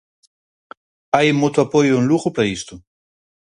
Hai 1.15 1.27
moto 1.41 1.59
apoio 1.65 1.93
en 1.99 2.03
Lugo 2.09 2.27
para 2.35 2.49
isto. 2.57 2.75